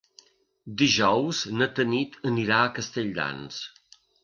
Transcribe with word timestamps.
Dijous 0.81 1.41
na 1.59 1.67
Tanit 1.81 2.19
anirà 2.31 2.59
a 2.63 2.73
Castelldans. 2.81 3.63